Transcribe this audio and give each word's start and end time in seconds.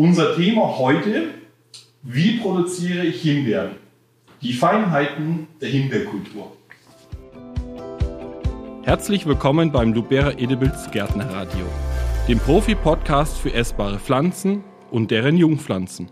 Unser 0.00 0.34
Thema 0.34 0.78
heute, 0.78 1.24
wie 2.02 2.38
produziere 2.38 3.04
ich 3.04 3.20
Himbeeren? 3.20 3.72
Die 4.40 4.54
Feinheiten 4.54 5.46
der 5.60 5.68
Himbeerkultur. 5.68 6.52
Herzlich 8.82 9.26
willkommen 9.26 9.70
beim 9.70 9.92
Lubera 9.92 10.30
Edibles 10.30 10.90
Gärtnerradio, 10.90 11.66
dem 12.28 12.38
Profi-Podcast 12.38 13.36
für 13.36 13.52
essbare 13.52 13.98
Pflanzen 13.98 14.64
und 14.90 15.10
deren 15.10 15.36
Jungpflanzen. 15.36 16.08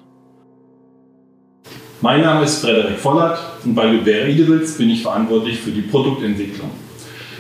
Mein 2.03 2.21
Name 2.21 2.45
ist 2.45 2.61
Frederik 2.61 2.99
Vollert 2.99 3.41
und 3.65 3.75
bei 3.75 3.91
Lubera 3.91 4.27
Edibles 4.27 4.77
bin 4.77 4.91
ich 4.91 5.01
verantwortlich 5.01 5.61
für 5.61 5.71
die 5.71 5.81
Produktentwicklung. 5.81 6.69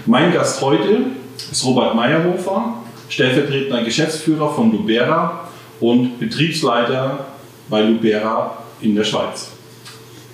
Mein 0.06 0.32
Gast 0.32 0.62
heute 0.62 1.08
ist 1.52 1.66
Robert 1.66 1.94
Meyerhofer, 1.94 2.72
stellvertretender 3.10 3.84
Geschäftsführer 3.84 4.54
von 4.54 4.72
Lubera 4.72 5.47
und 5.80 6.18
Betriebsleiter 6.18 7.26
bei 7.68 7.82
Lubera 7.82 8.58
in 8.80 8.94
der 8.94 9.04
Schweiz. 9.04 9.50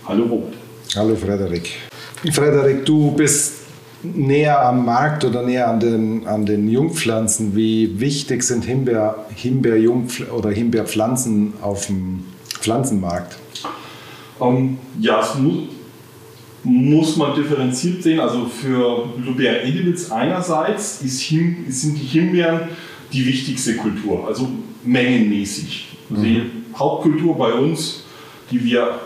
Hallo 0.07 0.25
Robert. 0.25 0.55
Hallo 0.97 1.17
Frederik. 1.17 1.71
Frederik, 2.33 2.85
du 2.87 3.11
bist 3.13 3.65
näher 4.03 4.61
am 4.65 4.85
Markt 4.85 5.25
oder 5.25 5.43
näher 5.43 5.69
an 5.69 5.81
den, 5.81 6.27
an 6.27 6.47
den 6.47 6.69
Jungpflanzen. 6.69 7.57
Wie 7.57 7.99
wichtig 7.99 8.43
sind 8.43 8.65
Himbeer, 8.65 9.27
Himbeer 9.35 9.79
oder 10.35 10.51
Himbeerpflanzen 10.51 11.55
auf 11.61 11.87
dem 11.87 12.25
Pflanzenmarkt? 12.61 13.37
Um, 14.39 14.57
ähm, 14.57 14.79
ja, 15.01 15.21
es 15.21 15.35
muss, 15.37 15.55
muss 16.65 17.17
man 17.17 17.35
differenziert 17.35 18.03
sehen. 18.03 18.21
Also 18.21 18.47
für 18.47 19.09
Lubera 19.19 19.63
edibles 19.63 20.11
einerseits 20.11 21.03
ist 21.03 21.19
sind 21.19 21.95
die 21.95 22.07
Himbeeren 22.07 22.61
die 23.13 23.27
wichtigste 23.27 23.77
Kultur, 23.77 24.27
also 24.27 24.49
mengenmäßig. 24.85 25.97
Also 26.11 26.23
die. 26.23 26.43
Hauptkultur 26.77 27.37
bei 27.37 27.53
uns, 27.53 28.05
die 28.51 28.65
wir 28.65 29.01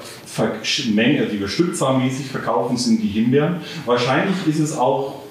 Menge, 0.94 1.26
die 1.26 1.40
wir 1.40 1.48
stückzahlmäßig 1.48 2.26
verkaufen, 2.26 2.76
sind 2.76 3.02
die 3.02 3.08
Himbeeren. 3.08 3.56
Wahrscheinlich 3.86 4.36
ist 4.46 4.60
es 4.60 4.76
auch, 4.76 5.22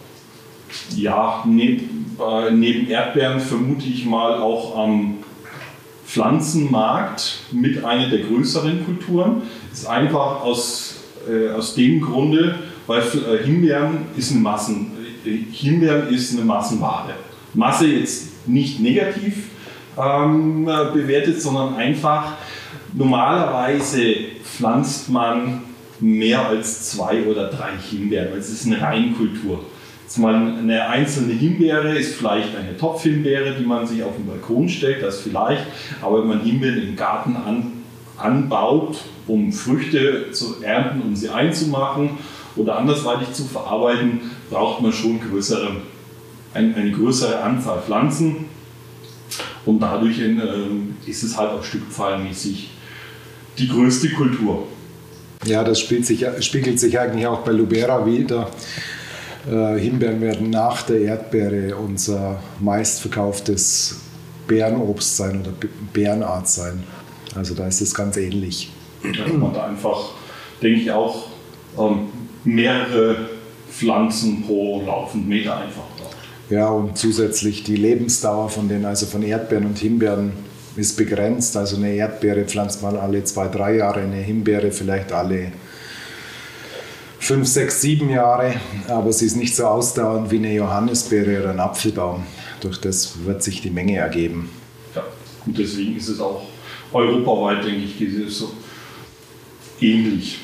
ja, 0.95 1.43
neben, 1.47 2.17
äh, 2.19 2.51
neben 2.51 2.89
Erdbeeren 2.89 3.39
vermute 3.39 3.85
ich 3.85 4.05
mal 4.05 4.41
auch 4.41 4.77
am 4.77 5.19
Pflanzenmarkt 6.05 7.39
mit 7.51 7.85
einer 7.85 8.09
der 8.09 8.19
größeren 8.19 8.83
Kulturen. 8.85 9.43
Ist 9.71 9.87
einfach 9.87 10.41
aus, 10.41 10.95
äh, 11.29 11.51
aus 11.51 11.75
dem 11.75 12.01
Grunde, 12.01 12.55
weil 12.85 13.01
äh, 13.01 13.45
Himbeeren 13.45 14.07
ist 14.17 14.31
eine 14.31 14.41
Massen, 14.41 14.91
äh, 15.25 15.37
Himbeeren 15.51 16.09
ist 16.09 16.33
eine 16.33 16.43
Massenware. 16.43 17.13
Masse 17.53 17.87
jetzt 17.87 18.47
nicht 18.47 18.79
negativ 18.81 19.49
ähm, 19.97 20.65
bewertet, 20.93 21.41
sondern 21.41 21.75
einfach 21.75 22.33
normalerweise 22.93 24.15
pflanzt 24.43 25.09
man 25.09 25.63
mehr 25.99 26.47
als 26.47 26.91
zwei 26.91 27.23
oder 27.23 27.49
drei 27.49 27.71
Himbeeren, 27.89 28.31
weil 28.31 28.39
es 28.39 28.49
ist 28.49 28.65
eine 28.65 28.81
Reinkultur. 28.81 29.63
Eine 30.15 30.87
einzelne 30.89 31.33
Himbeere 31.33 31.97
ist 31.97 32.15
vielleicht 32.15 32.55
eine 32.55 32.77
Topfhimbeere, 32.77 33.55
die 33.59 33.65
man 33.65 33.85
sich 33.85 34.03
auf 34.03 34.15
den 34.15 34.25
Balkon 34.25 34.69
stellt, 34.69 35.03
das 35.03 35.19
vielleicht, 35.19 35.63
aber 36.01 36.21
wenn 36.21 36.29
man 36.29 36.41
Himbeeren 36.41 36.81
im 36.81 36.95
Garten 36.95 37.35
an, 37.35 37.83
anbaut, 38.17 38.97
um 39.27 39.51
Früchte 39.51 40.31
zu 40.31 40.63
ernten, 40.63 41.01
um 41.01 41.15
sie 41.15 41.29
einzumachen 41.29 42.11
oder 42.55 42.77
andersweitig 42.77 43.33
zu 43.33 43.43
verarbeiten, 43.43 44.21
braucht 44.49 44.81
man 44.81 44.93
schon 44.93 45.19
größere, 45.19 45.71
eine, 46.53 46.75
eine 46.75 46.91
größere 46.91 47.41
Anzahl 47.41 47.81
Pflanzen 47.81 48.45
und 49.67 49.79
dadurch 49.79 50.19
in, 50.19 50.39
äh, 50.39 51.09
ist 51.09 51.23
es 51.23 51.37
halt 51.37 51.51
auch 51.51 51.63
stückzahlmäßig 51.63 52.69
die 53.57 53.67
größte 53.67 54.09
Kultur. 54.11 54.67
Ja, 55.45 55.63
das 55.63 55.79
sich, 55.79 56.25
spiegelt 56.39 56.79
sich 56.79 56.97
eigentlich 56.99 57.27
auch 57.27 57.39
bei 57.39 57.51
Lubera 57.51 58.05
wieder. 58.05 58.49
Äh, 59.49 59.77
Himbeeren 59.79 60.21
werden 60.21 60.49
nach 60.49 60.83
der 60.83 61.01
Erdbeere 61.01 61.75
unser 61.75 62.41
meistverkauftes 62.59 63.99
Bärenobst 64.47 65.17
sein 65.17 65.41
oder 65.41 65.51
Bärenart 65.93 66.47
sein. 66.47 66.83
Also 67.35 67.53
da 67.53 67.67
ist 67.67 67.81
es 67.81 67.93
ganz 67.93 68.17
ähnlich. 68.17 68.71
Ja, 69.03 69.31
man 69.33 69.55
einfach, 69.55 70.11
denke 70.61 70.81
ich, 70.81 70.91
auch 70.91 71.27
ähm, 71.77 72.07
mehrere 72.43 73.29
Pflanzen 73.69 74.43
pro 74.43 74.81
laufenden 74.85 75.29
Meter 75.29 75.57
einfach. 75.57 75.83
Ja, 76.49 76.69
und 76.69 76.97
zusätzlich 76.97 77.63
die 77.63 77.75
Lebensdauer 77.75 78.49
von 78.49 78.69
den, 78.69 78.85
also 78.85 79.05
von 79.05 79.21
Erdbeeren 79.21 79.65
und 79.65 79.77
Himbeeren 79.77 80.31
ist 80.77 80.95
begrenzt. 80.95 81.57
Also 81.57 81.75
eine 81.75 81.93
Erdbeere 81.93 82.45
pflanzt 82.45 82.81
man 82.81 82.95
alle 82.95 83.23
zwei, 83.25 83.47
drei 83.47 83.75
Jahre, 83.77 84.01
eine 84.01 84.17
Himbeere 84.17 84.71
vielleicht 84.71 85.11
alle 85.11 85.51
fünf, 87.19 87.47
sechs, 87.47 87.81
sieben 87.81 88.09
Jahre. 88.09 88.53
Aber 88.87 89.11
sie 89.11 89.25
ist 89.25 89.35
nicht 89.35 89.55
so 89.55 89.65
ausdauernd 89.65 90.31
wie 90.31 90.37
eine 90.37 90.53
Johannisbeere 90.53 91.41
oder 91.41 91.49
ein 91.49 91.59
Apfelbaum. 91.59 92.23
Durch 92.61 92.79
das 92.79 93.25
wird 93.25 93.43
sich 93.43 93.61
die 93.61 93.69
Menge 93.69 93.97
ergeben. 93.97 94.49
Ja, 94.95 95.03
und 95.45 95.57
deswegen 95.57 95.97
ist 95.97 96.07
es 96.07 96.19
auch 96.21 96.43
europaweit, 96.93 97.65
denke 97.65 97.81
ich, 97.81 98.33
so 98.33 98.51
ähnlich. 99.81 100.39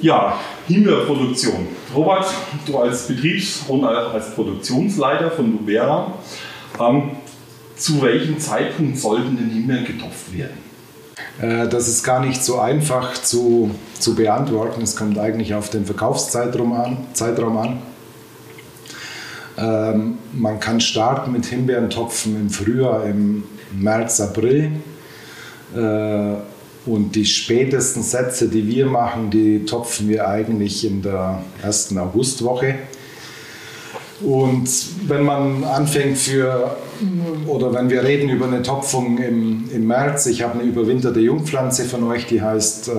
Ja, 0.00 0.38
Himbeerproduktion. 0.68 1.68
Robert, 1.94 2.26
du 2.66 2.78
als 2.78 3.08
Betriebs- 3.08 3.64
und 3.68 3.84
als 3.84 4.34
Produktionsleiter 4.34 5.30
von 5.30 5.52
Lubera, 5.52 6.12
ähm, 6.78 7.12
zu 7.76 8.02
welchem 8.02 8.38
Zeitpunkt 8.38 8.98
sollten 8.98 9.36
denn 9.36 9.50
Himbeeren 9.50 9.84
getopft 9.84 10.36
werden? 10.36 10.58
Äh, 11.40 11.68
das 11.68 11.88
ist 11.88 12.02
gar 12.02 12.20
nicht 12.20 12.44
so 12.44 12.58
einfach 12.58 13.14
zu, 13.14 13.70
zu 13.98 14.14
beantworten. 14.14 14.82
Es 14.82 14.96
kommt 14.96 15.18
eigentlich 15.18 15.54
auf 15.54 15.70
den 15.70 15.86
Verkaufszeitraum 15.86 16.72
an. 16.72 16.98
Zeitraum 17.12 17.56
an. 17.56 17.82
Ähm, 19.58 20.18
man 20.32 20.60
kann 20.60 20.80
starten 20.80 21.32
mit 21.32 21.46
Himbeerentopfen 21.46 22.36
im 22.36 22.50
Frühjahr, 22.50 23.04
im 23.06 23.44
März, 23.72 24.20
April. 24.20 24.72
Äh, 25.74 26.34
und 26.86 27.16
die 27.16 27.24
spätesten 27.24 28.02
Sätze, 28.02 28.48
die 28.48 28.66
wir 28.66 28.86
machen, 28.86 29.30
die 29.30 29.64
topfen 29.64 30.08
wir 30.08 30.28
eigentlich 30.28 30.84
in 30.84 31.02
der 31.02 31.42
ersten 31.62 31.98
Augustwoche. 31.98 32.76
Und 34.22 34.68
wenn 35.08 35.24
man 35.24 35.64
anfängt 35.64 36.16
für, 36.16 36.76
oder 37.46 37.74
wenn 37.74 37.90
wir 37.90 38.02
reden 38.02 38.30
über 38.30 38.46
eine 38.46 38.62
Topfung 38.62 39.18
im, 39.18 39.68
im 39.70 39.86
März, 39.86 40.26
ich 40.26 40.42
habe 40.42 40.58
eine 40.58 40.62
überwinterte 40.62 41.20
Jungpflanze 41.20 41.84
von 41.84 42.04
euch, 42.04 42.26
die 42.26 42.40
heißt, 42.40 42.88
äh, 42.88 42.92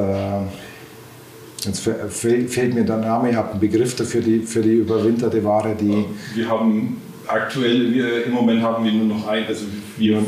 jetzt 1.66 1.90
fehlt 2.10 2.76
mir 2.76 2.84
der 2.84 2.98
Name, 2.98 3.32
ihr 3.32 3.38
habt 3.38 3.54
einen 3.54 3.62
Begriff 3.62 3.96
dafür, 3.96 4.22
die, 4.22 4.42
für 4.42 4.62
die 4.62 4.74
überwinterte 4.74 5.44
Ware, 5.44 5.76
die... 5.80 6.06
Wir 6.36 6.50
haben 6.50 6.98
aktuell, 7.26 7.92
wir, 7.94 8.26
im 8.26 8.34
Moment 8.34 8.62
haben 8.62 8.86
wir 8.86 8.92
nur 8.92 9.18
noch 9.18 9.28
ein, 9.28 9.46
also 9.48 9.66
wir 9.98 10.24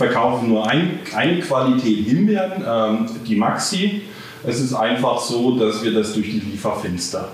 verkaufen 0.00 0.48
nur 0.48 0.66
ein, 0.66 1.00
eine 1.14 1.40
Qualität 1.40 2.06
Himbeeren, 2.06 2.64
ähm, 2.66 3.06
die 3.26 3.36
Maxi. 3.36 4.02
Es 4.42 4.58
ist 4.58 4.72
einfach 4.72 5.20
so, 5.20 5.58
dass 5.58 5.84
wir 5.84 5.92
das 5.92 6.14
durch 6.14 6.30
die 6.30 6.40
Lieferfenster 6.40 7.28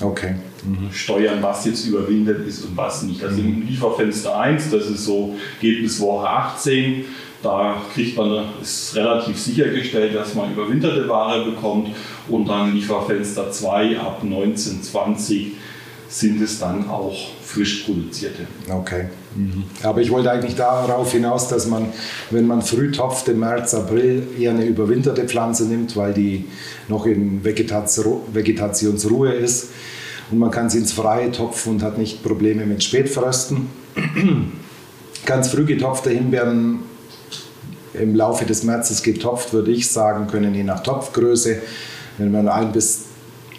okay. 0.00 0.36
mhm. 0.64 0.92
steuern, 0.92 1.38
was 1.42 1.64
jetzt 1.64 1.84
überwintert 1.84 2.46
ist 2.46 2.64
und 2.64 2.76
was 2.76 3.02
nicht. 3.02 3.24
Also 3.24 3.40
im 3.40 3.66
Lieferfenster 3.66 4.38
1, 4.38 4.70
das 4.70 4.86
ist 4.86 5.04
so, 5.06 5.34
geht 5.60 5.82
bis 5.82 6.00
Woche 6.00 6.28
18. 6.28 7.04
Da 7.42 7.82
kriegt 7.92 8.16
man, 8.16 8.44
ist 8.62 8.94
relativ 8.94 9.36
sichergestellt, 9.36 10.14
dass 10.14 10.36
man 10.36 10.52
überwinterte 10.52 11.08
Ware 11.08 11.44
bekommt. 11.44 11.88
Und 12.28 12.48
dann 12.48 12.76
Lieferfenster 12.76 13.50
2 13.50 13.98
ab 13.98 14.20
1920 14.22 15.54
sind 16.12 16.42
es 16.42 16.58
dann 16.58 16.90
auch 16.90 17.16
frisch 17.42 17.84
produzierte. 17.84 18.46
Okay. 18.68 19.06
Mhm. 19.34 19.64
Aber 19.82 20.02
ich 20.02 20.10
wollte 20.10 20.30
eigentlich 20.30 20.54
darauf 20.54 21.10
hinaus, 21.10 21.48
dass 21.48 21.66
man, 21.66 21.86
wenn 22.30 22.46
man 22.46 22.60
früh 22.60 22.92
topft 22.92 23.28
im 23.28 23.40
März, 23.40 23.72
April, 23.72 24.26
eher 24.38 24.50
eine 24.50 24.66
überwinterte 24.66 25.24
Pflanze 25.24 25.64
nimmt, 25.64 25.96
weil 25.96 26.12
die 26.12 26.44
noch 26.88 27.06
in 27.06 27.42
Vegetationsruhe 27.42 29.32
ist. 29.32 29.70
Und 30.30 30.38
man 30.38 30.50
kann 30.50 30.68
sie 30.68 30.78
ins 30.78 30.92
Freie 30.92 31.32
topfen 31.32 31.74
und 31.74 31.82
hat 31.82 31.96
nicht 31.96 32.22
Probleme 32.22 32.66
mit 32.66 32.84
Spätfrösten. 32.84 33.68
Ganz 35.24 35.48
früh 35.48 35.64
getopfte 35.64 36.10
Himbeeren 36.10 36.80
im 37.94 38.14
Laufe 38.14 38.44
des 38.44 38.64
Märzes 38.64 39.02
getopft, 39.02 39.54
würde 39.54 39.70
ich 39.70 39.88
sagen, 39.88 40.26
können 40.26 40.54
je 40.54 40.62
nach 40.62 40.82
Topfgröße, 40.82 41.56
wenn 42.18 42.32
man 42.32 42.48
ein 42.48 42.72
bis 42.72 43.04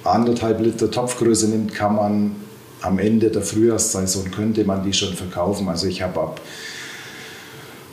anderthalb 0.03 0.59
Liter 0.59 0.91
Topfgröße 0.91 1.49
nimmt, 1.49 1.73
kann 1.73 1.95
man 1.95 2.42
am 2.83 2.99
Ende 2.99 3.29
der 3.29 3.41
Frühjahrssaison 3.41 4.29
könnte 4.31 4.65
man 4.65 4.83
die 4.83 4.93
schon 4.93 5.13
verkaufen. 5.13 5.67
Also 5.69 5.87
ich 5.87 6.01
habe 6.01 6.19
ab 6.19 6.41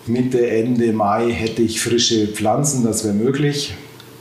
Mitte, 0.06 0.50
Ende 0.50 0.92
Mai 0.92 1.30
hätte 1.30 1.62
ich 1.62 1.80
frische 1.80 2.26
Pflanzen, 2.26 2.84
das 2.84 3.04
wäre 3.04 3.14
möglich. 3.14 3.74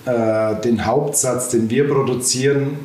Äh, 0.06 0.62
den 0.62 0.86
Hauptsatz, 0.86 1.50
den 1.50 1.69
wir 1.69 1.88
produzieren, 1.88 2.80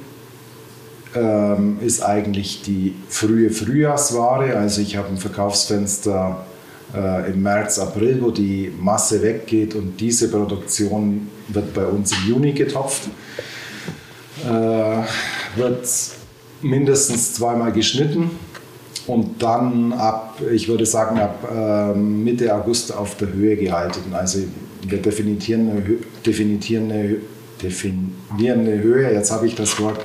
ähm, 1.15 1.79
ist 1.81 2.03
eigentlich 2.03 2.63
die 2.63 2.95
frühe 3.09 3.51
Frühjahrsware. 3.51 4.57
Also 4.57 4.81
ich 4.81 4.97
habe 4.97 5.09
ein 5.09 5.19
Verkaufsfenster 5.19 6.45
äh, 6.95 7.31
im 7.31 7.43
März, 7.43 7.79
April, 7.79 8.21
wo 8.23 8.31
die 8.31 8.73
Masse 8.81 9.23
weggeht 9.23 9.75
und 9.75 10.01
diese 10.01 10.31
Produktion 10.31 11.29
wird 11.49 11.75
bei 11.75 11.85
uns 11.85 12.13
im 12.13 12.31
Juni 12.31 12.53
getopft. 12.53 13.03
Äh, 14.45 14.49
wird 15.57 15.87
mindestens 16.65 17.35
zweimal 17.35 17.73
geschnitten 17.73 18.31
und 19.07 19.43
dann 19.43 19.93
ab, 19.93 20.41
ich 20.53 20.69
würde 20.69 20.87
sagen, 20.87 21.19
ab 21.19 21.47
äh, 21.55 21.95
Mitte 21.95 22.55
August 22.55 22.95
auf 22.95 23.17
der 23.17 23.33
Höhe 23.33 23.57
gehalten. 23.57 24.13
Also 24.13 24.41
wir 24.87 24.99
definieren 24.99 25.71
eine, 25.71 25.83
definieren 26.25 26.91
eine, 26.91 27.17
definieren 27.63 28.61
eine 28.61 28.83
Höhe, 28.83 29.13
jetzt 29.13 29.31
habe 29.31 29.47
ich 29.47 29.55
das 29.55 29.79
Wort, 29.79 30.01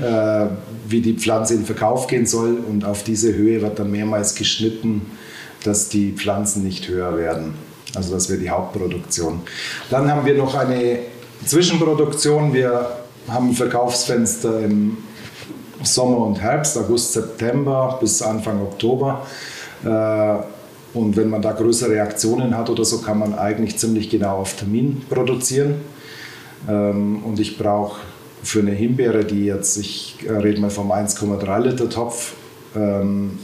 äh, 0.00 0.46
wie 0.88 1.00
die 1.00 1.14
Pflanze 1.14 1.54
in 1.54 1.64
Verkauf 1.64 2.06
gehen 2.06 2.26
soll 2.26 2.56
und 2.68 2.84
auf 2.84 3.04
diese 3.04 3.34
Höhe 3.34 3.60
wird 3.60 3.78
dann 3.78 3.90
mehrmals 3.90 4.34
geschnitten, 4.34 5.02
dass 5.64 5.88
die 5.88 6.12
Pflanzen 6.12 6.64
nicht 6.64 6.88
höher 6.88 7.16
werden. 7.18 7.54
Also 7.94 8.14
das 8.14 8.28
wäre 8.28 8.38
die 8.38 8.50
Hauptproduktion. 8.50 9.40
Dann 9.90 10.10
haben 10.10 10.24
wir 10.24 10.34
noch 10.34 10.54
eine 10.54 11.00
Zwischenproduktion. 11.44 12.52
Wir 12.52 12.88
haben 13.28 13.50
ein 13.50 13.54
Verkaufsfenster 13.54 14.60
im 14.60 14.98
Sommer 15.82 16.18
und 16.18 16.40
Herbst, 16.40 16.76
August, 16.76 17.12
September 17.12 17.98
bis 18.00 18.22
Anfang 18.22 18.60
Oktober. 18.60 19.26
Äh, 19.84 20.36
und 20.94 21.16
wenn 21.16 21.28
man 21.28 21.42
da 21.42 21.52
größere 21.52 21.90
Reaktionen 21.90 22.56
hat 22.56 22.70
oder 22.70 22.84
so, 22.84 22.98
kann 22.98 23.18
man 23.18 23.38
eigentlich 23.38 23.76
ziemlich 23.78 24.10
genau 24.10 24.38
auf 24.38 24.56
Termin 24.56 25.02
produzieren. 25.08 25.76
Ähm, 26.68 27.22
und 27.24 27.38
ich 27.38 27.58
brauche 27.58 28.00
für 28.42 28.60
eine 28.60 28.72
Himbeere, 28.72 29.24
die 29.24 29.44
jetzt, 29.44 29.76
ich 29.76 30.16
äh, 30.26 30.32
rede 30.32 30.60
mal 30.60 30.70
vom 30.70 30.90
1,3 30.90 31.60
Liter 31.60 31.88
Topf, 31.88 32.32
ähm, 32.74 33.38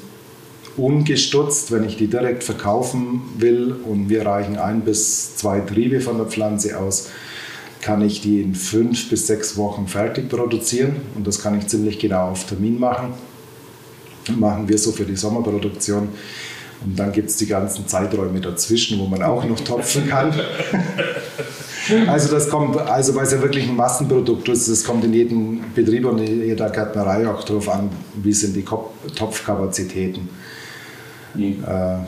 ungestutzt, 0.77 1.71
wenn 1.71 1.85
ich 1.85 1.97
die 1.97 2.09
direkt 2.09 2.43
verkaufen 2.43 3.23
will 3.39 3.77
und 3.85 4.09
wir 4.09 4.27
reichen 4.27 4.59
ein 4.59 4.81
bis 4.81 5.37
zwei 5.37 5.61
Triebe 5.61 6.01
von 6.01 6.17
der 6.17 6.27
Pflanze 6.27 6.79
aus, 6.79 7.11
kann 7.85 8.01
ich 8.01 8.23
die 8.23 8.41
in 8.41 8.55
fünf 8.55 9.11
bis 9.11 9.27
sechs 9.27 9.59
Wochen 9.59 9.87
fertig 9.87 10.31
produzieren 10.31 10.97
und 11.15 11.27
das 11.27 11.43
kann 11.43 11.59
ich 11.59 11.67
ziemlich 11.67 11.99
genau 11.99 12.31
auf 12.31 12.47
Termin 12.47 12.81
machen. 12.81 13.13
Machen 14.37 14.67
wir 14.67 14.79
so 14.79 14.91
für 14.91 15.05
die 15.05 15.17
Sommerproduktion. 15.17 16.09
Und 16.83 16.99
dann 16.99 17.13
gibt 17.13 17.29
es 17.29 17.37
die 17.37 17.47
ganzen 17.47 17.87
Zeiträume 17.87 18.41
dazwischen, 18.41 18.99
wo 18.99 19.05
man 19.05 19.23
auch 19.23 19.45
noch 19.45 19.61
topfen 19.61 20.09
kann. 20.09 20.33
also 22.09 22.31
das 22.31 22.49
kommt, 22.49 22.79
also 22.79 23.15
weil 23.15 23.27
es 23.27 23.33
ja 23.33 23.43
wirklich 23.43 23.69
ein 23.69 23.77
Massenprodukt 23.77 24.49
ist, 24.49 24.71
das 24.71 24.83
kommt 24.83 25.05
in 25.05 25.13
jedem 25.13 25.61
Betrieb 25.75 26.07
und 26.07 26.19
in 26.21 26.43
jeder 26.43 26.71
Gärtnerei 26.71 27.29
auch 27.29 27.45
darauf 27.45 27.69
an, 27.69 27.91
wie 28.15 28.33
sind 28.33 28.57
die 28.57 28.65
Topfkapazitäten. 28.65 30.31
Mhm. 31.35 31.65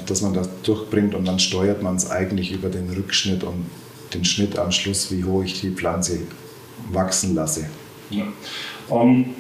Dass 0.07 0.23
man 0.23 0.33
das 0.33 0.49
durchbringt 0.63 1.15
und 1.15 1.27
dann 1.27 1.39
steuert 1.39 1.83
man 1.83 1.97
es 1.97 2.11
eigentlich 2.11 2.53
über 2.53 2.71
den 2.71 2.89
Rückschnitt 2.89 3.45
und 3.45 3.67
den 4.15 4.25
Schnitt 4.25 4.59
am 4.59 4.73
Schluss, 4.73 5.11
wie 5.11 5.25
hoch 5.25 5.43
ich 5.45 5.61
die 5.61 5.71
Pflanze 5.71 6.21
wachsen 6.91 7.35
lasse. 7.35 7.67
Ja. 8.11 8.25
Ähm, 8.91 9.35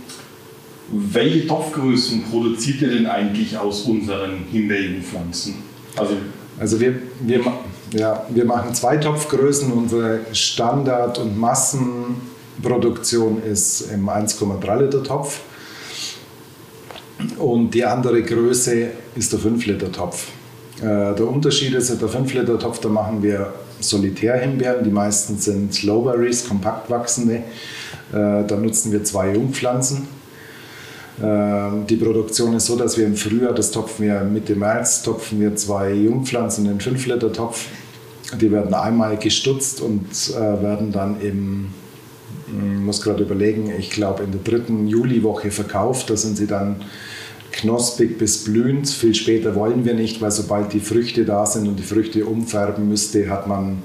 welche 0.88 1.46
Topfgrößen 1.46 2.24
produziert 2.30 2.82
ihr 2.82 2.88
denn 2.88 3.06
eigentlich 3.06 3.56
aus 3.56 3.82
unseren 3.82 4.44
Himbeerjungpflanzen? 4.50 5.54
Also, 5.96 6.14
also 6.58 6.80
wir, 6.80 6.94
wir, 7.20 7.40
ja, 7.92 8.26
wir 8.28 8.44
machen 8.44 8.74
zwei 8.74 8.96
Topfgrößen. 8.96 9.72
Unsere 9.72 10.20
Standard- 10.32 11.18
und 11.18 11.38
Massenproduktion 11.38 13.42
ist 13.42 13.92
im 13.92 14.08
1,3 14.08 14.82
Liter 14.82 15.02
Topf. 15.02 15.40
Und 17.38 17.70
die 17.70 17.84
andere 17.84 18.22
Größe 18.22 18.88
ist 19.14 19.32
der 19.32 19.40
5 19.40 19.66
Liter 19.66 19.90
Topf. 19.90 20.28
Äh, 20.78 21.14
der 21.14 21.26
Unterschied 21.26 21.74
ist, 21.74 22.00
der 22.00 22.08
5 22.08 22.34
Liter 22.34 22.58
Topf, 22.58 22.80
da 22.80 22.88
machen 22.88 23.22
wir 23.22 23.52
Solitärhimbeeren. 23.80 24.84
Die 24.84 24.90
meisten 24.90 25.38
sind 25.38 25.82
Lowberries, 25.82 26.48
kompakt 26.48 26.90
wachsende. 26.90 27.36
Äh, 28.12 28.44
da 28.46 28.56
nutzen 28.56 28.92
wir 28.92 29.04
zwei 29.04 29.34
Jungpflanzen. 29.34 30.08
Äh, 31.20 31.86
die 31.88 31.96
Produktion 31.96 32.54
ist 32.54 32.66
so, 32.66 32.76
dass 32.76 32.96
wir 32.96 33.06
im 33.06 33.16
Frühjahr, 33.16 33.52
das 33.52 33.70
topfen 33.70 34.06
wir 34.06 34.20
Mitte 34.22 34.54
März, 34.54 35.02
topfen 35.02 35.40
wir 35.40 35.54
zwei 35.56 35.92
Jungpflanzen 35.92 36.66
in 36.66 36.72
den 36.72 36.80
5 36.80 37.06
Liter 37.06 37.32
Topf. 37.32 37.66
Die 38.40 38.50
werden 38.50 38.74
einmal 38.74 39.16
gestutzt 39.16 39.80
und 39.80 40.34
werden 40.34 40.90
dann 40.90 41.20
im 41.20 41.68
hm, 42.48 42.84
muss 42.84 43.02
gerade 43.02 43.22
überlegen, 43.22 43.72
ich 43.78 43.90
glaube 43.90 44.22
in 44.22 44.32
der 44.32 44.40
dritten 44.40 44.86
Juliwoche 44.86 45.50
verkauft. 45.50 46.10
Da 46.10 46.16
sind 46.16 46.36
sie 46.36 46.46
dann 46.46 46.76
knospig 47.56 48.18
bis 48.18 48.44
blühend. 48.44 48.88
Viel 48.88 49.14
später 49.14 49.54
wollen 49.54 49.84
wir 49.84 49.94
nicht, 49.94 50.20
weil 50.20 50.30
sobald 50.30 50.72
die 50.72 50.80
Früchte 50.80 51.24
da 51.24 51.46
sind 51.46 51.66
und 51.66 51.78
die 51.78 51.82
Früchte 51.82 52.24
umfärben 52.24 52.88
müsste, 52.88 53.28
hat 53.28 53.46
man 53.46 53.82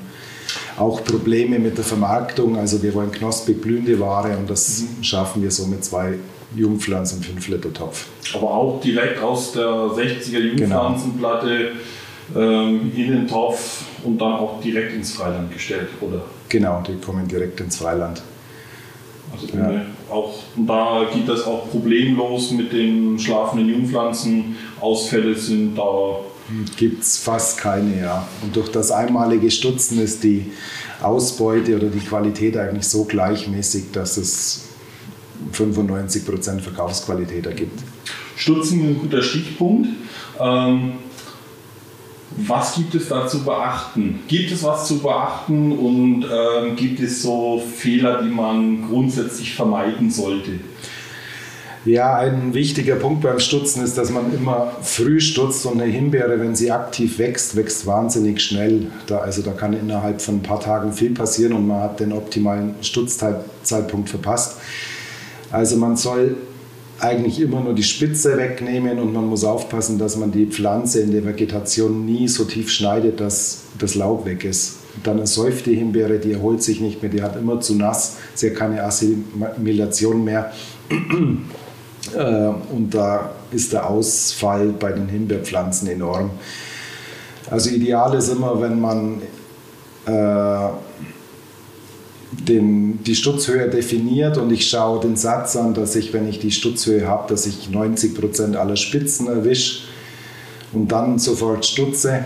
auch 0.77 1.03
Probleme 1.03 1.59
mit 1.59 1.77
der 1.77 1.85
Vermarktung. 1.85 2.57
Also 2.57 2.83
wir 2.83 2.94
wollen 2.94 3.12
knospig 3.12 3.62
blühende 3.62 4.00
Ware 4.00 4.38
und 4.38 4.50
das 4.50 4.81
mhm. 4.81 5.03
schaffen 5.03 5.41
wir 5.41 5.51
so 5.51 5.65
mit 5.65 5.83
zwei 5.83 6.15
Jungpflanzen 6.56 7.19
im 7.19 7.23
5 7.23 7.47
Liter 7.47 7.73
Topf. 7.73 8.07
Aber 8.33 8.51
auch 8.51 8.81
direkt 8.81 9.21
aus 9.21 9.53
der 9.53 9.65
60er 9.65 10.39
Jungpflanzenplatte 10.39 11.71
genau. 12.33 12.51
ähm, 12.51 12.91
in 12.95 13.12
den 13.12 13.27
Topf 13.27 13.83
und 14.03 14.19
dann 14.19 14.33
auch 14.33 14.59
direkt 14.62 14.94
ins 14.94 15.13
Freiland 15.13 15.51
gestellt, 15.53 15.88
oder? 16.01 16.21
Genau, 16.50 16.83
die 16.85 16.97
kommen 16.97 17.27
direkt 17.27 17.59
ins 17.62 17.77
Freiland. 17.77 18.21
Also 19.31 19.48
ja. 19.57 19.81
auch, 20.10 20.33
da 20.56 21.06
geht 21.13 21.28
das 21.28 21.45
auch 21.45 21.69
problemlos 21.69 22.51
mit 22.51 22.74
den 22.74 23.18
schlafenden 23.18 23.69
Jungpflanzen. 23.69 24.56
Ausfälle 24.80 25.36
sind 25.36 25.75
da. 25.75 26.19
Gibt 26.75 27.04
es 27.04 27.18
fast 27.18 27.57
keine, 27.57 28.01
ja. 28.01 28.28
Und 28.42 28.56
durch 28.56 28.69
das 28.69 28.92
einmalige 28.92 29.50
Stutzen 29.50 30.01
ist 30.01 30.24
die 30.24 30.51
Ausbeute 31.01 31.75
oder 31.75 31.88
die 31.88 32.00
Qualität 32.00 32.57
eigentlich 32.57 32.88
so 32.88 33.06
gleichmäßig, 33.06 33.92
dass 33.94 34.18
es 34.18 34.66
95% 35.54 36.60
Verkaufsqualität 36.60 37.45
ergibt. 37.45 37.80
Stutzen 38.36 38.81
ist 38.81 38.88
ein 38.88 39.00
guter 39.00 39.22
Stichpunkt. 39.22 39.88
Ähm, 40.39 40.94
was 42.38 42.75
gibt 42.75 42.95
es 42.95 43.10
da 43.10 43.28
zu 43.28 43.44
beachten? 43.44 44.19
Gibt 44.28 44.51
es 44.51 44.63
was 44.63 44.88
zu 44.88 45.00
beachten 45.00 45.72
und 45.74 46.25
ähm, 46.25 46.75
gibt 46.75 47.00
es 47.00 47.22
so 47.22 47.62
Fehler, 47.75 48.22
die 48.22 48.30
man 48.30 48.88
grundsätzlich 48.88 49.54
vermeiden 49.54 50.10
sollte? 50.10 50.51
Ja, 51.83 52.16
ein 52.16 52.54
wichtiger 52.54 52.95
Punkt 52.95 53.24
beim 53.24 53.39
Stutzen 53.39 53.83
ist, 53.83 53.98
dass 53.98 54.12
man 54.12 54.31
immer 54.33 54.72
früh 54.83 55.19
stutzt 55.19 55.66
und 55.66 55.81
eine 55.81 55.92
Himbeere, 55.92 56.39
wenn 56.39 56.56
sie 56.56 56.72
aktiv 56.72 57.18
wächst, 57.18 57.56
wächst 57.56 57.88
wahnsinnig 57.88 58.39
schnell. 58.39 58.92
Da, 59.07 59.18
also 59.18 59.42
da 59.42 59.51
kann 59.51 59.74
innerhalb 59.74 60.22
von 60.22 60.36
ein 60.36 60.44
paar 60.44 60.60
Tagen 60.60 60.94
viel 60.94 61.12
passieren 61.12 61.54
und 61.54 61.68
man 61.68 61.81
hat 61.81 62.00
den 62.00 62.14
optimalen 62.14 62.76
Stutzzeitpunkt 62.81 64.09
verpasst. 64.09 64.57
Also 65.52 65.76
man 65.78 65.97
soll 65.97 66.38
eigentlich 67.01 67.39
immer 67.39 67.61
nur 67.61 67.73
die 67.73 67.83
Spitze 67.83 68.37
wegnehmen 68.37 68.99
und 68.99 69.13
man 69.13 69.25
muss 69.25 69.43
aufpassen, 69.43 69.97
dass 69.97 70.17
man 70.17 70.31
die 70.31 70.45
Pflanze 70.45 71.01
in 71.01 71.11
der 71.11 71.25
Vegetation 71.25 72.05
nie 72.05 72.27
so 72.27 72.43
tief 72.43 72.69
schneidet, 72.69 73.19
dass 73.19 73.63
das 73.79 73.95
Laub 73.95 74.25
weg 74.25 74.45
ist. 74.45 74.77
Dann 75.03 75.17
eine 75.17 75.27
säufte 75.27 75.71
Himbeere, 75.71 76.19
die 76.19 76.33
erholt 76.33 76.61
sich 76.61 76.79
nicht 76.79 77.01
mehr, 77.01 77.09
die 77.09 77.23
hat 77.23 77.35
immer 77.35 77.59
zu 77.59 77.75
nass, 77.75 78.17
sie 78.35 78.49
hat 78.49 78.55
keine 78.55 78.83
Assimilation 78.83 80.23
mehr. 80.23 80.51
Äh, 82.17 82.47
und 82.73 82.89
da 82.95 83.29
ist 83.51 83.73
der 83.73 83.87
Ausfall 83.87 84.69
bei 84.69 84.91
den 84.91 85.07
Himbeerpflanzen 85.07 85.87
enorm. 85.87 86.31
Also 87.51 87.69
ideal 87.69 88.15
ist 88.15 88.29
immer, 88.29 88.59
wenn 88.59 88.79
man 88.79 89.21
äh, 90.07 90.69
den, 92.31 93.04
die 93.04 93.16
Stutzhöhe 93.16 93.69
definiert 93.69 94.38
und 94.38 94.52
ich 94.52 94.69
schaue 94.69 95.02
den 95.02 95.18
Satz 95.18 95.56
an, 95.56 95.73
dass 95.73 95.95
ich, 95.95 96.14
wenn 96.14 96.28
ich 96.30 96.40
die 96.40 96.52
Stutzhöhe 96.52 97.07
habe, 97.07 97.28
dass 97.28 97.45
ich 97.45 97.69
90 97.69 98.16
Prozent 98.16 98.56
aller 98.56 98.78
Spitzen 98.78 99.28
erwische 99.28 99.83
und 100.71 100.92
dann 100.92 101.19
sofort 101.19 101.66
stutze 101.66 102.26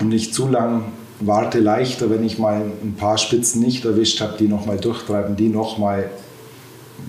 und 0.00 0.08
nicht 0.08 0.32
zu 0.32 0.48
lang 0.48 0.92
warte 1.20 1.58
leichter, 1.58 2.08
wenn 2.10 2.24
ich 2.24 2.38
mal 2.38 2.62
ein 2.82 2.94
paar 2.96 3.18
Spitzen 3.18 3.60
nicht 3.60 3.84
erwischt 3.84 4.20
habe, 4.20 4.36
die 4.38 4.46
nochmal 4.46 4.78
durchtreiben, 4.78 5.34
die 5.36 5.48
nochmal 5.48 6.10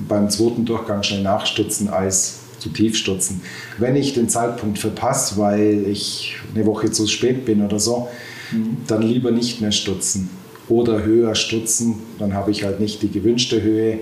beim 0.07 0.29
zweiten 0.29 0.65
Durchgang 0.65 1.03
schnell 1.03 1.21
nachstutzen 1.21 1.89
als 1.89 2.39
zu 2.57 2.69
tief 2.69 2.97
stutzen. 2.97 3.41
Wenn 3.77 3.95
ich 3.95 4.13
den 4.13 4.27
Zeitpunkt 4.27 4.79
verpasse, 4.79 5.37
weil 5.37 5.85
ich 5.87 6.37
eine 6.55 6.65
Woche 6.65 6.89
zu 6.89 7.05
spät 7.05 7.45
bin 7.45 7.63
oder 7.63 7.79
so, 7.79 8.07
mhm. 8.51 8.77
dann 8.87 9.03
lieber 9.03 9.29
nicht 9.29 9.61
mehr 9.61 9.71
stutzen 9.71 10.29
oder 10.69 11.03
höher 11.03 11.35
stutzen, 11.35 12.01
dann 12.19 12.33
habe 12.33 12.51
ich 12.51 12.63
halt 12.63 12.79
nicht 12.79 13.01
die 13.01 13.11
gewünschte 13.11 13.61
Höhe, 13.61 13.99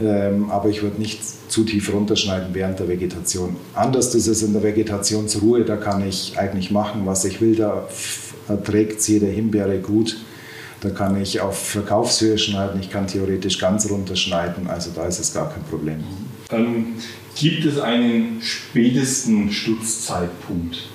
ähm, 0.00 0.50
aber 0.50 0.68
ich 0.68 0.82
würde 0.82 1.00
nicht 1.00 1.20
zu 1.50 1.64
tief 1.64 1.92
runterschneiden 1.92 2.48
während 2.52 2.78
der 2.78 2.88
Vegetation. 2.88 3.56
Anders 3.74 4.14
ist 4.14 4.26
es 4.26 4.42
in 4.42 4.52
der 4.52 4.62
Vegetationsruhe, 4.62 5.64
da 5.64 5.76
kann 5.76 6.06
ich 6.06 6.38
eigentlich 6.38 6.70
machen, 6.70 7.02
was 7.04 7.24
ich 7.24 7.40
will, 7.40 7.56
da 7.56 7.88
erträgt 8.48 9.06
jede 9.08 9.26
Himbeere 9.26 9.78
gut. 9.78 10.16
Da 10.80 10.90
kann 10.90 11.20
ich 11.20 11.40
auf 11.40 11.56
Verkaufshöhe 11.68 12.38
schneiden, 12.38 12.80
ich 12.80 12.90
kann 12.90 13.06
theoretisch 13.06 13.58
ganz 13.58 13.88
runterschneiden, 13.88 14.66
also 14.66 14.90
da 14.92 15.06
ist 15.06 15.20
es 15.20 15.32
gar 15.32 15.48
kein 15.52 15.62
Problem. 15.64 16.02
Ähm, 16.50 16.94
gibt 17.36 17.64
es 17.64 17.78
einen 17.78 18.42
spätesten 18.42 19.52
Stutzzeitpunkt? 19.52 20.88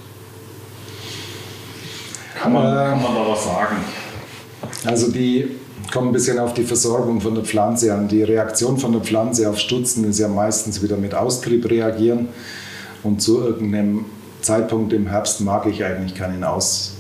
Kann 2.38 2.52
man, 2.52 2.66
äh, 2.66 2.90
kann 2.90 3.02
man 3.02 3.16
da 3.16 3.30
was 3.30 3.46
sagen? 3.46 3.78
Also 4.88 5.12
die 5.12 5.50
kommen 5.92 6.10
ein 6.10 6.14
bisschen 6.14 6.40
auf 6.40 6.54
die 6.54 6.64
Versorgung 6.64 7.20
von 7.20 7.36
der 7.36 7.44
Pflanze 7.44 7.94
an. 7.94 8.08
Die 8.08 8.24
Reaktion 8.24 8.78
von 8.78 8.94
der 8.94 9.02
Pflanze 9.02 9.50
auf 9.50 9.60
Stutzen 9.60 10.06
ist 10.10 10.20
ja 10.20 10.30
meistens 10.30 10.82
wieder 10.82 10.96
mit 10.96 11.14
Austrieb 11.14 11.70
reagieren. 11.70 12.30
Und 13.04 13.22
zu 13.22 13.42
irgendeinem 13.42 14.06
Zeitpunkt 14.42 14.94
im 14.94 15.08
Herbst 15.08 15.42
mag 15.42 15.66
ich 15.66 15.84
eigentlich 15.84 16.16
keinen 16.16 16.44
Aus, 16.46 16.94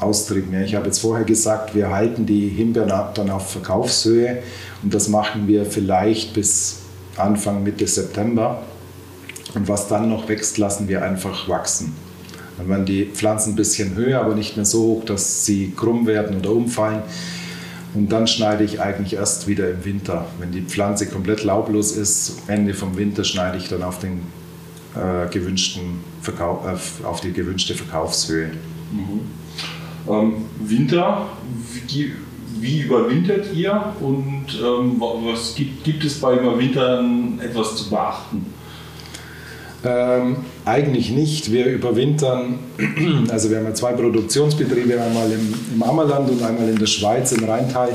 Austrieb 0.00 0.50
mehr. 0.50 0.64
Ich 0.64 0.74
habe 0.74 0.86
jetzt 0.86 1.00
vorher 1.00 1.26
gesagt, 1.26 1.74
wir 1.74 1.90
halten 1.90 2.24
die 2.24 2.48
Himbeeren 2.48 3.12
dann 3.14 3.30
auf 3.30 3.50
Verkaufshöhe 3.50 4.42
und 4.82 4.94
das 4.94 5.08
machen 5.08 5.46
wir 5.46 5.66
vielleicht 5.66 6.32
bis 6.32 6.78
Anfang 7.16 7.62
Mitte 7.62 7.86
September. 7.86 8.62
Und 9.54 9.68
was 9.68 9.86
dann 9.86 10.08
noch 10.08 10.28
wächst, 10.28 10.56
lassen 10.58 10.88
wir 10.88 11.02
einfach 11.02 11.48
wachsen. 11.48 11.94
Dann 12.56 12.68
werden 12.68 12.86
die 12.86 13.06
Pflanzen 13.06 13.52
ein 13.52 13.56
bisschen 13.56 13.96
höher, 13.96 14.20
aber 14.20 14.34
nicht 14.34 14.56
mehr 14.56 14.64
so 14.64 14.82
hoch, 14.82 15.04
dass 15.04 15.44
sie 15.44 15.72
krumm 15.76 16.06
werden 16.06 16.38
oder 16.38 16.52
umfallen. 16.52 17.02
Und 17.94 18.10
dann 18.10 18.26
schneide 18.26 18.64
ich 18.64 18.80
eigentlich 18.80 19.14
erst 19.14 19.46
wieder 19.46 19.70
im 19.70 19.84
Winter. 19.84 20.26
Wenn 20.38 20.50
die 20.50 20.62
Pflanze 20.62 21.06
komplett 21.06 21.44
laublos 21.44 21.92
ist, 21.92 22.42
Ende 22.48 22.74
vom 22.74 22.96
Winter 22.96 23.22
schneide 23.24 23.56
ich 23.56 23.68
dann 23.68 23.82
auf, 23.82 24.00
den, 24.00 24.22
äh, 24.94 25.28
gewünschten 25.32 26.00
Verkauf, 26.20 27.00
äh, 27.02 27.06
auf 27.06 27.20
die 27.20 27.32
gewünschte 27.32 27.74
Verkaufshöhe. 27.74 28.50
Mhm. 28.92 29.20
Ähm, 30.08 30.32
Winter, 30.60 31.28
wie, 31.88 32.12
wie, 32.60 32.80
überwintert 32.80 33.54
ihr 33.54 33.94
und 34.00 34.46
ähm, 34.62 35.00
was 35.00 35.54
gibt, 35.54 35.84
gibt 35.84 36.04
es 36.04 36.20
bei 36.20 36.34
Überwintern 36.34 37.40
etwas 37.40 37.76
zu 37.76 37.90
beachten? 37.90 38.46
Ähm, 39.84 40.36
eigentlich 40.64 41.10
nicht. 41.10 41.52
Wir 41.52 41.66
überwintern, 41.66 42.58
also 43.30 43.50
wir 43.50 43.58
haben 43.58 43.66
ja 43.66 43.74
zwei 43.74 43.92
Produktionsbetriebe, 43.92 45.00
einmal 45.00 45.30
im, 45.30 45.54
im 45.74 45.82
Ammerland 45.82 46.30
und 46.30 46.42
einmal 46.42 46.68
in 46.68 46.78
der 46.78 46.86
Schweiz, 46.86 47.32
im 47.32 47.44
Rheintal. 47.44 47.90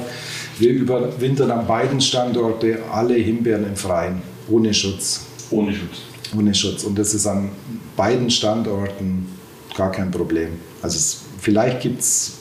Wir 0.59 0.71
überwintern 0.71 1.49
an 1.49 1.65
beiden 1.65 1.99
Standorten 1.99 2.77
alle 2.91 3.15
Himbeeren 3.15 3.65
im 3.65 3.75
Freien, 3.75 4.21
ohne 4.49 4.73
Schutz. 4.73 5.25
Ohne 5.49 5.73
Schutz. 5.73 6.01
Ohne 6.37 6.53
Schutz. 6.53 6.83
Und 6.83 6.99
das 6.99 7.13
ist 7.13 7.25
an 7.25 7.49
beiden 7.95 8.29
Standorten 8.29 9.27
gar 9.75 9.91
kein 9.91 10.11
Problem. 10.11 10.49
Also 10.81 10.97
es, 10.97 11.21
vielleicht 11.39 11.81
gibt 11.81 12.01
es 12.01 12.39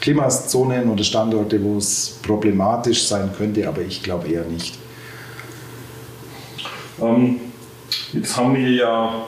Klimazonen 0.00 0.88
oder 0.88 1.04
Standorte, 1.04 1.62
wo 1.62 1.78
es 1.78 2.18
problematisch 2.22 3.04
sein 3.04 3.30
könnte, 3.38 3.68
aber 3.68 3.82
ich 3.82 4.02
glaube 4.02 4.28
eher 4.28 4.44
nicht. 4.44 4.76
Ähm, 7.00 7.51
jetzt 8.12 8.36
haben 8.36 8.54
wir 8.54 8.70
ja 8.70 9.26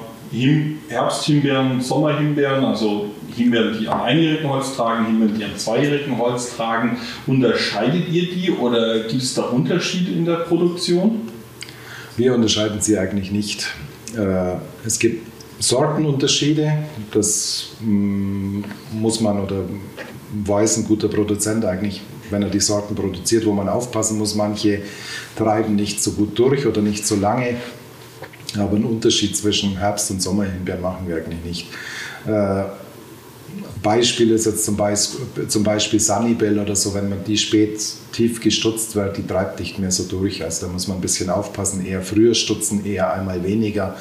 Herbsthimbeeren, 0.88 1.80
Sommerhimbeeren, 1.80 2.64
also 2.64 3.10
Himbeeren, 3.36 3.78
die 3.78 3.88
am 3.88 4.02
einjährigen 4.02 4.48
Holz 4.48 4.74
tragen, 4.74 5.06
Himbeeren, 5.06 5.38
die 5.38 5.44
am 5.44 5.56
zweijährigen 5.56 6.18
Holz 6.18 6.56
tragen. 6.56 6.98
Unterscheidet 7.26 8.08
ihr 8.10 8.30
die 8.30 8.50
oder 8.50 9.00
gibt 9.04 9.22
es 9.22 9.34
da 9.34 9.42
Unterschiede 9.42 10.12
in 10.12 10.24
der 10.24 10.36
Produktion? 10.36 11.28
Wir 12.16 12.34
unterscheiden 12.34 12.80
sie 12.80 12.98
eigentlich 12.98 13.30
nicht. 13.30 13.66
Äh, 14.16 14.56
es 14.84 14.98
gibt 14.98 15.26
Sortenunterschiede, 15.58 16.84
das 17.12 17.70
mm, 17.80 18.62
muss 18.92 19.20
man 19.20 19.40
oder 19.40 19.62
weiß 20.44 20.78
ein 20.78 20.84
guter 20.84 21.08
Produzent 21.08 21.64
eigentlich, 21.64 22.02
wenn 22.30 22.42
er 22.42 22.50
die 22.50 22.60
Sorten 22.60 22.94
produziert, 22.94 23.46
wo 23.46 23.52
man 23.52 23.68
aufpassen 23.68 24.18
muss. 24.18 24.34
Manche 24.34 24.82
treiben 25.36 25.76
nicht 25.76 26.02
so 26.02 26.12
gut 26.12 26.38
durch 26.38 26.66
oder 26.66 26.82
nicht 26.82 27.06
so 27.06 27.16
lange. 27.16 27.56
Aber 28.58 28.76
einen 28.76 28.84
Unterschied 28.84 29.36
zwischen 29.36 29.76
Herbst- 29.78 30.10
und 30.10 30.22
Sommerhimbeeren 30.22 30.80
machen 30.80 31.08
wir 31.08 31.16
eigentlich 31.16 31.44
nicht. 31.44 31.68
Äh, 32.26 32.64
Beispiel 33.82 34.30
ist 34.30 34.46
jetzt 34.46 34.64
zum 34.64 34.76
Beispiel, 34.76 35.46
zum 35.48 35.62
Beispiel 35.62 36.00
Sunnybell 36.00 36.58
oder 36.58 36.74
so, 36.74 36.94
wenn 36.94 37.08
man 37.08 37.22
die 37.24 37.36
spät 37.36 37.80
tief 38.12 38.40
gestutzt 38.40 38.96
wird, 38.96 39.18
die 39.18 39.26
treibt 39.26 39.60
nicht 39.60 39.78
mehr 39.78 39.90
so 39.90 40.04
durch. 40.04 40.42
Also 40.42 40.66
da 40.66 40.72
muss 40.72 40.88
man 40.88 40.98
ein 40.98 41.00
bisschen 41.00 41.28
aufpassen, 41.28 41.84
eher 41.84 42.02
früher 42.02 42.34
stutzen, 42.34 42.84
eher 42.86 43.12
einmal 43.12 43.44
weniger. 43.44 43.96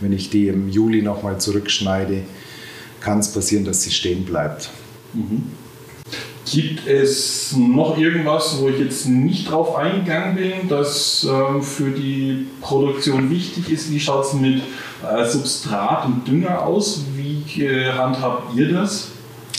Wenn 0.00 0.12
ich 0.12 0.30
die 0.30 0.48
im 0.48 0.68
Juli 0.68 1.02
nochmal 1.02 1.38
zurückschneide, 1.38 2.22
kann 3.00 3.20
es 3.20 3.32
passieren, 3.32 3.64
dass 3.64 3.82
sie 3.82 3.90
stehen 3.90 4.24
bleibt. 4.24 4.70
Mhm. 5.14 5.44
Gibt 6.50 6.86
es 6.86 7.54
noch 7.56 7.98
irgendwas, 7.98 8.58
wo 8.58 8.68
ich 8.68 8.78
jetzt 8.78 9.06
nicht 9.06 9.50
drauf 9.50 9.76
eingegangen 9.76 10.36
bin, 10.36 10.68
das 10.68 11.26
ähm, 11.28 11.62
für 11.62 11.90
die 11.90 12.46
Produktion 12.60 13.30
wichtig 13.30 13.70
ist? 13.70 13.90
Wie 13.90 14.00
schaut 14.00 14.26
es 14.26 14.32
mit 14.34 14.62
äh, 15.02 15.28
Substrat 15.28 16.06
und 16.06 16.26
Dünger 16.26 16.64
aus? 16.64 17.02
Wie 17.16 17.38
handhabt 17.92 18.54
ihr 18.56 18.72
das? 18.72 19.08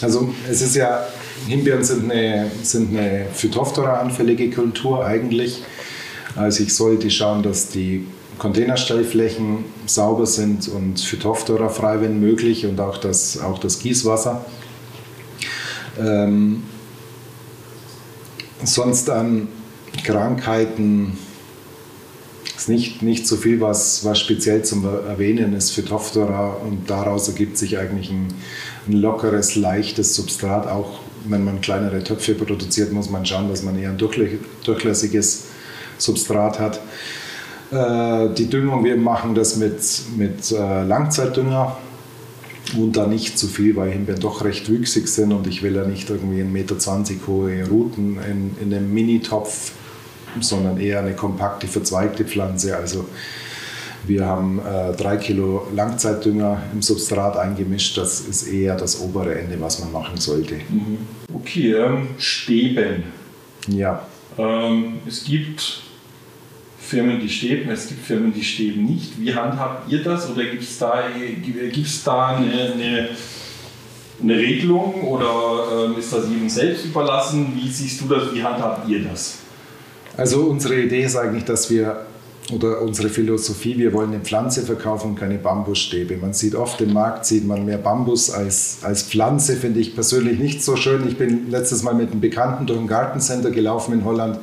Also 0.02 0.34
es 0.50 0.62
ist 0.62 0.76
ja, 0.76 1.06
Himbeeren 1.48 1.84
sind 1.84 2.12
eine, 2.12 2.50
sind 2.64 2.98
eine 2.98 3.26
Phytophthora-anfällige 3.34 4.50
Kultur 4.50 5.06
eigentlich. 5.06 5.64
Also 6.36 6.64
ich 6.64 6.74
sollte 6.74 7.10
schauen, 7.10 7.44
dass 7.44 7.70
die 7.70 8.06
Containerstellflächen 8.38 9.66
sauber 9.86 10.26
sind 10.26 10.68
und 10.70 11.00
Phytophthora 11.00 11.70
frei, 11.70 12.02
wenn 12.02 12.20
möglich, 12.20 12.66
und 12.66 12.80
auch 12.80 12.98
das, 12.98 13.40
auch 13.40 13.60
das 13.60 13.80
Gießwasser. 13.80 14.46
Ähm, 16.00 16.64
sonst 18.64 19.10
an 19.10 19.48
Krankheiten 20.04 21.18
ist 22.56 22.70
nicht, 22.70 23.02
nicht 23.02 23.28
so 23.28 23.38
viel, 23.38 23.62
was, 23.62 24.04
was 24.04 24.20
speziell 24.20 24.64
zum 24.64 24.86
Erwähnen 24.86 25.54
ist 25.54 25.72
für 25.72 25.84
Tophthora 25.84 26.58
und 26.66 26.90
daraus 26.90 27.28
ergibt 27.30 27.58
sich 27.58 27.78
eigentlich 27.78 28.10
ein, 28.10 28.28
ein 28.88 28.94
lockeres, 28.94 29.56
leichtes 29.56 30.16
Substrat. 30.16 30.68
Auch 30.68 31.00
wenn 31.26 31.44
man 31.44 31.62
kleinere 31.62 32.04
Töpfe 32.04 32.34
produziert, 32.36 32.92
muss 32.92 33.10
man 33.10 33.26
schauen, 33.26 33.50
dass 33.50 33.64
man 33.64 33.78
eher 33.80 33.92
ein 33.92 33.98
durchlässiges 33.98 35.46
Substrat 35.98 36.60
hat. 36.60 36.82
Äh, 37.72 38.34
die 38.34 38.50
Düngung, 38.50 38.84
wir 38.84 38.98
machen 38.98 39.36
das 39.36 39.56
mit, 39.56 39.82
mit 40.18 40.52
äh, 40.52 40.84
Langzeitdünger 40.84 41.78
und 42.78 42.98
da 42.98 43.08
nicht 43.08 43.38
zu 43.38 43.48
viel, 43.48 43.76
weil 43.76 43.92
Himbeeren 43.92 44.22
doch 44.22 44.44
recht 44.44 44.70
wüchsig 44.70 45.08
sind 45.08 45.32
und 45.32 45.48
ich 45.48 45.64
will 45.64 45.76
ja 45.76 45.86
nicht 45.86 46.10
irgendwie 46.10 46.42
1,20 46.42 46.46
Meter 46.46 47.28
hohe 47.28 47.68
Ruten 47.68 48.18
in, 48.30 48.56
in 48.62 48.74
einem 48.74 48.94
Mini-Topf, 48.94 49.72
sondern 50.40 50.80
eher 50.80 51.00
eine 51.00 51.14
kompakte, 51.14 51.68
verzweigte 51.68 52.26
Pflanze. 52.26 52.76
Also 52.78 53.06
wir 54.06 54.26
haben 54.26 54.60
äh, 54.60 54.94
drei 54.96 55.18
Kilo 55.18 55.68
Langzeitdünger 55.76 56.64
im 56.74 56.82
Substrat 56.82 57.38
eingemischt. 57.38 57.98
Das 57.98 58.22
ist 58.22 58.48
eher 58.48 58.76
das 58.76 59.02
obere 59.02 59.40
Ende, 59.40 59.60
was 59.60 59.80
man 59.80 59.92
machen 59.92 60.18
sollte. 60.18 60.56
Mhm. 60.56 61.00
Okay, 61.34 61.74
ähm, 61.74 62.08
Stäben. 62.18 63.04
Ja. 63.68 64.06
Ähm, 64.38 65.00
es 65.08 65.24
gibt 65.26 65.82
Firmen, 66.90 67.20
die 67.20 67.30
stäben, 67.30 67.70
es 67.70 67.88
gibt 67.88 68.04
Firmen, 68.04 68.34
die 68.34 68.44
stäben 68.44 68.86
nicht. 68.86 69.22
Wie 69.22 69.34
handhabt 69.34 69.92
ihr 69.92 70.04
das 70.04 70.28
oder 70.30 70.44
gibt 70.46 70.64
es 70.64 70.80
da, 70.80 71.04
gibt's 71.72 72.04
da 72.04 72.30
eine, 72.30 72.52
eine, 72.52 73.10
eine 74.22 74.36
Regelung 74.36 75.04
oder 75.04 75.92
äh, 75.96 76.00
ist 76.00 76.12
das 76.12 76.28
jedem 76.28 76.50
selbst 76.50 76.86
überlassen? 76.86 77.54
Wie 77.56 77.70
siehst 77.70 78.02
du 78.02 78.08
das, 78.08 78.34
wie 78.34 78.44
handhabt 78.44 78.90
ihr 78.90 79.04
das? 79.04 79.38
Also 80.18 80.46
unsere 80.46 80.82
Idee 80.82 81.04
ist 81.04 81.16
eigentlich, 81.16 81.46
dass 81.46 81.70
wir 81.70 82.06
oder 82.52 82.82
unsere 82.82 83.10
Philosophie, 83.10 83.78
wir 83.78 83.94
wollen 83.94 84.12
eine 84.12 84.22
Pflanze 84.22 84.64
verkaufen 84.64 85.12
und 85.12 85.16
keine 85.16 85.38
Bambusstäbe. 85.38 86.18
Man 86.18 86.34
sieht 86.34 86.56
oft 86.56 86.82
im 86.82 86.94
Markt, 86.94 87.28
sieht 87.28 87.46
man 87.46 87.66
mehr 87.66 87.78
Bambus 87.78 88.32
als, 88.32 88.80
als 88.82 89.04
Pflanze, 89.04 89.56
finde 89.56 89.80
ich 89.80 89.94
persönlich 89.94 90.40
nicht 90.40 90.64
so 90.64 90.76
schön. 90.76 91.08
Ich 91.08 91.18
bin 91.18 91.52
letztes 91.52 91.84
Mal 91.84 91.94
mit 91.94 92.12
einem 92.12 92.22
Bekannten 92.22 92.66
durch 92.66 92.80
ein 92.80 92.88
Gartencenter 92.88 93.52
gelaufen 93.52 93.94
in 93.94 94.04
Holland 94.04 94.40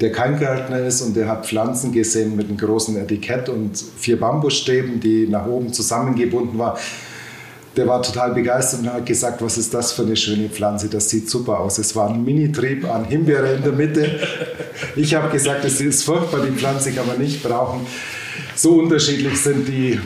der 0.00 0.12
kein 0.12 0.38
Gärtner 0.38 0.78
ist 0.78 1.02
und 1.02 1.14
der 1.14 1.28
hat 1.28 1.46
Pflanzen 1.46 1.92
gesehen 1.92 2.34
mit 2.34 2.48
einem 2.48 2.56
großen 2.56 2.96
Etikett 2.96 3.48
und 3.48 3.76
vier 3.98 4.18
Bambusstäben, 4.18 4.98
die 4.98 5.26
nach 5.26 5.46
oben 5.46 5.72
zusammengebunden 5.72 6.58
waren. 6.58 6.78
Der 7.76 7.86
war 7.86 8.02
total 8.02 8.32
begeistert 8.32 8.80
und 8.80 8.92
hat 8.92 9.06
gesagt, 9.06 9.42
was 9.42 9.58
ist 9.58 9.72
das 9.74 9.92
für 9.92 10.02
eine 10.02 10.16
schöne 10.16 10.48
Pflanze, 10.48 10.88
das 10.88 11.08
sieht 11.08 11.28
super 11.28 11.60
aus. 11.60 11.78
Es 11.78 11.94
war 11.94 12.08
ein 12.08 12.24
Mini-Trieb 12.24 12.84
an 12.84 13.04
Himbeere 13.04 13.54
in 13.54 13.62
der 13.62 13.72
Mitte. 13.72 14.20
Ich 14.96 15.14
habe 15.14 15.30
gesagt, 15.30 15.64
es 15.64 15.80
ist 15.80 16.02
furchtbar, 16.02 16.40
die 16.40 16.50
Pflanze 16.50 16.92
kann 16.92 17.06
man 17.06 17.18
nicht 17.18 17.42
brauchen. 17.42 17.86
So 18.56 18.80
unterschiedlich 18.80 19.40
sind 19.40 19.68
die, 19.68 20.00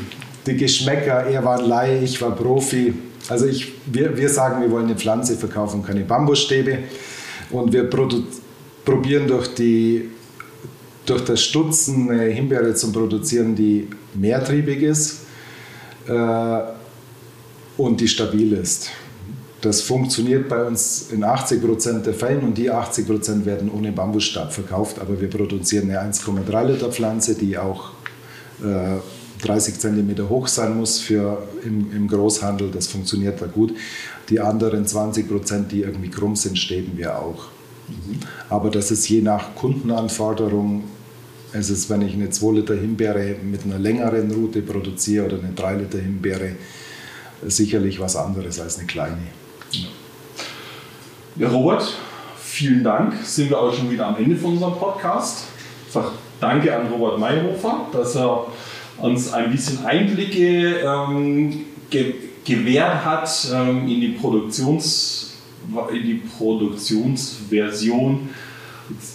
die 0.46 0.56
Geschmäcker. 0.56 1.26
Er 1.26 1.42
war 1.44 1.58
ein 1.58 1.66
Laie, 1.66 2.00
ich 2.00 2.20
war 2.20 2.32
Profi. 2.32 2.92
Also 3.28 3.46
ich, 3.46 3.72
wir, 3.86 4.14
wir 4.16 4.28
sagen, 4.28 4.60
wir 4.60 4.70
wollen 4.70 4.86
eine 4.86 4.96
Pflanze 4.96 5.36
verkaufen, 5.36 5.82
keine 5.82 6.00
Bambusstäbe. 6.00 6.78
Und 7.50 7.72
wir 7.72 7.88
produzieren 7.88 8.43
probieren 8.84 9.26
durch, 9.26 9.54
die, 9.54 10.10
durch 11.06 11.24
das 11.24 11.42
Stutzen 11.42 12.10
eine 12.10 12.24
Himbeere 12.24 12.74
zu 12.74 12.92
produzieren, 12.92 13.54
die 13.54 13.88
mehrtriebig 14.14 14.82
ist 14.82 15.20
äh, 16.06 16.58
und 17.76 18.00
die 18.00 18.08
stabil 18.08 18.52
ist. 18.52 18.90
Das 19.60 19.80
funktioniert 19.80 20.48
bei 20.50 20.62
uns 20.62 21.10
in 21.10 21.24
80% 21.24 22.02
der 22.02 22.12
Fällen 22.12 22.42
und 22.42 22.58
die 22.58 22.70
80% 22.70 23.46
werden 23.46 23.70
ohne 23.70 23.92
Bambusstab 23.92 24.52
verkauft, 24.52 24.98
aber 24.98 25.18
wir 25.18 25.30
produzieren 25.30 25.90
eine 25.90 26.12
1,3 26.12 26.64
Liter 26.64 26.92
Pflanze, 26.92 27.34
die 27.34 27.56
auch 27.56 27.92
äh, 28.62 28.98
30 29.42 29.78
cm 29.78 30.28
hoch 30.28 30.48
sein 30.48 30.76
muss 30.76 30.98
für 30.98 31.48
im, 31.64 31.90
im 31.94 32.08
Großhandel. 32.08 32.70
Das 32.70 32.86
funktioniert 32.88 33.40
da 33.40 33.46
gut. 33.46 33.74
Die 34.28 34.40
anderen 34.40 34.86
20 34.86 35.28
Prozent, 35.28 35.72
die 35.72 35.80
irgendwie 35.80 36.10
krumm 36.10 36.36
sind, 36.36 36.58
stäben 36.58 36.96
wir 36.96 37.18
auch. 37.18 37.53
Aber 38.48 38.70
das 38.70 38.90
ist 38.90 39.08
je 39.08 39.20
nach 39.20 39.54
Kundenanforderung. 39.54 40.84
Es 41.52 41.70
ist, 41.70 41.88
wenn 41.90 42.02
ich 42.02 42.14
eine 42.14 42.30
2 42.30 42.52
Liter 42.52 42.74
Himbeere 42.74 43.36
mit 43.42 43.64
einer 43.64 43.78
längeren 43.78 44.30
Route 44.30 44.62
produziere 44.62 45.26
oder 45.26 45.38
eine 45.38 45.52
3 45.52 45.74
Liter 45.76 45.98
Himbeere, 45.98 46.56
sicherlich 47.46 48.00
was 48.00 48.16
anderes 48.16 48.58
als 48.60 48.78
eine 48.78 48.86
kleine. 48.86 49.18
Ja. 51.36 51.48
Robert, 51.48 51.96
vielen 52.40 52.84
Dank. 52.84 53.14
Sind 53.24 53.50
wir 53.50 53.60
auch 53.60 53.72
schon 53.72 53.90
wieder 53.90 54.06
am 54.06 54.16
Ende 54.16 54.36
von 54.36 54.52
unserem 54.52 54.74
Podcast. 54.74 55.44
Danke 56.40 56.76
an 56.76 56.88
Robert 56.88 57.18
Mayhofer, 57.18 57.86
dass 57.92 58.16
er 58.16 58.46
uns 58.98 59.32
ein 59.32 59.50
bisschen 59.50 59.84
Einblicke 59.84 60.80
ähm, 60.80 61.64
ge 61.90 62.14
gewährt 62.44 63.04
hat 63.04 63.48
ähm, 63.54 63.88
in, 63.88 64.02
die 64.02 64.08
Produktions, 64.08 65.13
in 65.92 66.02
die 66.02 66.14
Produktionsversion 66.14 68.30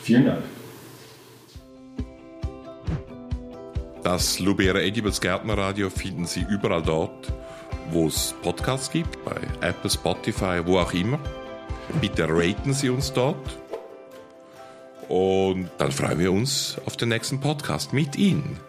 Vielen 0.03 0.25
Dank. 0.25 0.43
Das 4.03 4.39
Lubera 4.39 4.79
Edibles 4.79 5.19
Gärtnerradio 5.19 5.89
finden 5.89 6.25
Sie 6.25 6.45
überall 6.49 6.81
dort, 6.81 7.33
wo 7.91 8.07
es 8.07 8.33
Podcasts 8.41 8.89
gibt, 8.89 9.21
bei 9.25 9.35
Apple, 9.61 9.89
Spotify, 9.89 10.61
wo 10.65 10.79
auch 10.79 10.93
immer. 10.93 11.19
Bitte 11.99 12.25
raten 12.29 12.73
Sie 12.73 12.89
uns 12.89 13.11
dort. 13.11 13.35
Und 15.09 15.69
dann 15.77 15.91
freuen 15.91 16.19
wir 16.19 16.31
uns 16.31 16.77
auf 16.85 16.97
den 16.97 17.09
nächsten 17.09 17.39
Podcast 17.39 17.93
mit 17.93 18.15
Ihnen. 18.17 18.59